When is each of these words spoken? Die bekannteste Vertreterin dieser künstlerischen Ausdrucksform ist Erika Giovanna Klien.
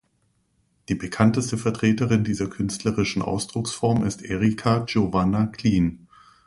Die 0.89 0.95
bekannteste 0.95 1.59
Vertreterin 1.59 2.23
dieser 2.23 2.47
künstlerischen 2.47 3.21
Ausdrucksform 3.21 4.03
ist 4.03 4.23
Erika 4.23 4.79
Giovanna 4.79 5.45
Klien. 5.45 6.07